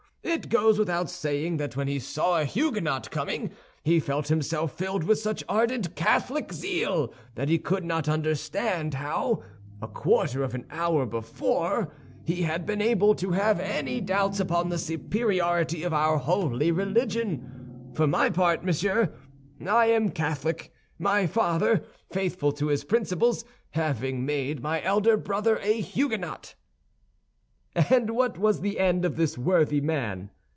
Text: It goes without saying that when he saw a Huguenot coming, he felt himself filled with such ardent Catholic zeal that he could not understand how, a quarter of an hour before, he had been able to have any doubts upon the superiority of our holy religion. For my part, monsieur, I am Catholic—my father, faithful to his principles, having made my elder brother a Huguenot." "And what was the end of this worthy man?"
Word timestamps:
It 0.23 0.49
goes 0.49 0.77
without 0.77 1.09
saying 1.09 1.57
that 1.57 1.75
when 1.75 1.87
he 1.87 1.97
saw 1.97 2.39
a 2.39 2.45
Huguenot 2.45 3.09
coming, 3.09 3.49
he 3.83 3.99
felt 3.99 4.27
himself 4.27 4.73
filled 4.73 5.03
with 5.03 5.17
such 5.17 5.43
ardent 5.49 5.95
Catholic 5.95 6.53
zeal 6.53 7.11
that 7.33 7.49
he 7.49 7.57
could 7.57 7.83
not 7.83 8.07
understand 8.07 8.93
how, 8.93 9.41
a 9.81 9.87
quarter 9.87 10.43
of 10.43 10.53
an 10.53 10.67
hour 10.69 11.07
before, 11.07 11.91
he 12.23 12.43
had 12.43 12.67
been 12.67 12.83
able 12.83 13.15
to 13.15 13.31
have 13.31 13.59
any 13.59 13.99
doubts 13.99 14.39
upon 14.39 14.69
the 14.69 14.77
superiority 14.77 15.81
of 15.81 15.91
our 15.91 16.17
holy 16.19 16.71
religion. 16.71 17.89
For 17.95 18.05
my 18.05 18.29
part, 18.29 18.63
monsieur, 18.63 19.11
I 19.67 19.87
am 19.87 20.09
Catholic—my 20.11 21.25
father, 21.25 21.83
faithful 22.13 22.51
to 22.53 22.67
his 22.67 22.83
principles, 22.83 23.43
having 23.71 24.23
made 24.23 24.61
my 24.61 24.83
elder 24.83 25.17
brother 25.17 25.57
a 25.63 25.81
Huguenot." 25.81 26.53
"And 27.73 28.09
what 28.09 28.37
was 28.37 28.59
the 28.59 28.79
end 28.81 29.05
of 29.05 29.15
this 29.15 29.37
worthy 29.37 29.79
man?" 29.79 30.29